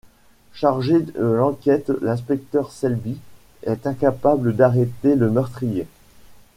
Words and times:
Chargé 0.55 0.99
de 0.99 1.21
l'enquête, 1.21 1.91
l'inspecteur 2.01 2.71
Selby 2.71 3.19
est 3.61 3.85
incapable 3.85 4.55
d'arrêter 4.55 5.13
le 5.15 5.29
meurtrier. 5.29 5.85